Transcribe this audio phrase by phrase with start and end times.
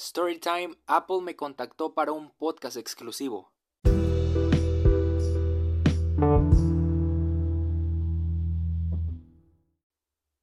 [0.00, 3.52] Storytime, Apple me contactó para un podcast exclusivo.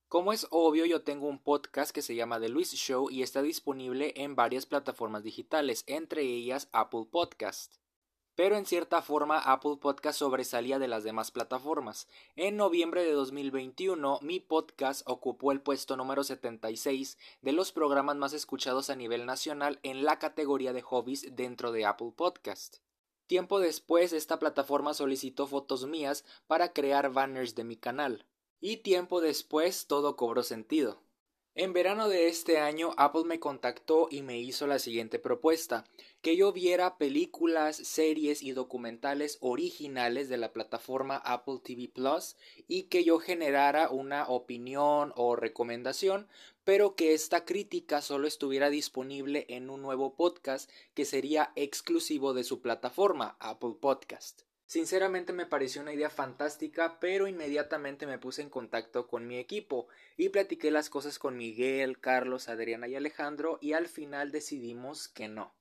[0.10, 3.42] Como es obvio, yo tengo un podcast que se llama The Luis Show y está
[3.42, 7.78] disponible en varias plataformas digitales, entre ellas Apple Podcast
[8.36, 12.08] pero en cierta forma Apple Podcast sobresalía de las demás plataformas.
[12.36, 18.34] En noviembre de 2021, mi podcast ocupó el puesto número 76 de los programas más
[18.34, 22.78] escuchados a nivel nacional en la categoría de hobbies dentro de Apple Podcast.
[23.28, 28.28] Tiempo después, esta plataforma solicitó fotos mías para crear banners de mi canal.
[28.60, 31.05] Y tiempo después todo cobró sentido.
[31.58, 35.86] En verano de este año Apple me contactó y me hizo la siguiente propuesta,
[36.22, 42.36] que yo viera películas, series y documentales originales de la plataforma Apple TV Plus
[42.68, 46.28] y que yo generara una opinión o recomendación,
[46.66, 52.44] pero que esta crítica solo estuviera disponible en un nuevo podcast que sería exclusivo de
[52.44, 54.42] su plataforma Apple Podcast.
[54.68, 59.88] Sinceramente me pareció una idea fantástica, pero inmediatamente me puse en contacto con mi equipo
[60.18, 65.28] y platiqué las cosas con Miguel, Carlos, Adriana y Alejandro y al final decidimos que
[65.28, 65.54] no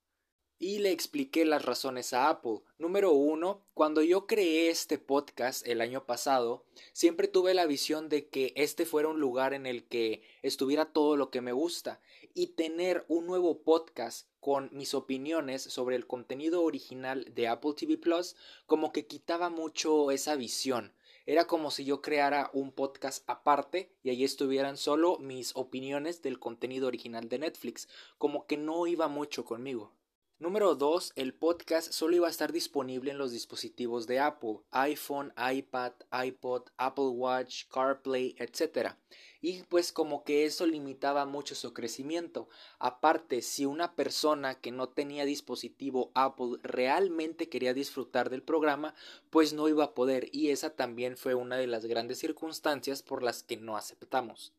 [0.58, 2.60] y le expliqué las razones a Apple.
[2.78, 8.28] Número uno, cuando yo creé este podcast el año pasado, siempre tuve la visión de
[8.28, 12.00] que este fuera un lugar en el que estuviera todo lo que me gusta
[12.34, 17.96] y tener un nuevo podcast con mis opiniones sobre el contenido original de Apple TV
[17.96, 20.92] Plus como que quitaba mucho esa visión.
[21.26, 26.38] Era como si yo creara un podcast aparte y ahí estuvieran solo mis opiniones del
[26.38, 29.92] contenido original de Netflix, como que no iba mucho conmigo.
[30.40, 31.12] Número 2.
[31.14, 36.62] El podcast solo iba a estar disponible en los dispositivos de Apple, iPhone, iPad, iPod,
[36.76, 38.96] Apple Watch, CarPlay, etc.
[39.40, 42.48] Y pues como que eso limitaba mucho su crecimiento.
[42.80, 48.96] Aparte, si una persona que no tenía dispositivo Apple realmente quería disfrutar del programa,
[49.30, 53.22] pues no iba a poder y esa también fue una de las grandes circunstancias por
[53.22, 54.52] las que no aceptamos.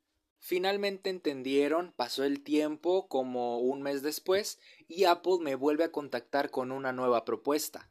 [0.47, 6.51] Finalmente entendieron, pasó el tiempo como un mes después y Apple me vuelve a contactar
[6.51, 7.89] con una nueva propuesta.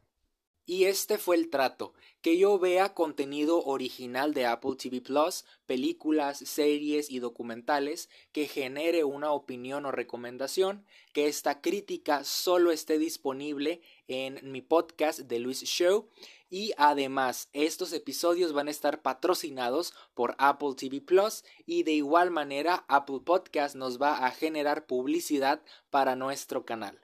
[0.67, 6.39] Y este fue el trato, que yo vea contenido original de Apple TV Plus, películas,
[6.39, 10.83] series y documentales, que genere una opinión o recomendación,
[11.13, 16.09] que esta crítica solo esté disponible en mi podcast de Luis Show
[16.49, 22.31] y además estos episodios van a estar patrocinados por Apple TV Plus y de igual
[22.31, 26.99] manera Apple Podcast nos va a generar publicidad para nuestro canal.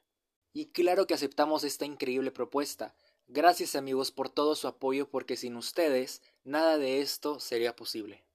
[0.53, 2.95] Y claro que aceptamos esta increíble propuesta.
[3.33, 8.25] Gracias amigos por todo su apoyo porque sin ustedes nada de esto sería posible.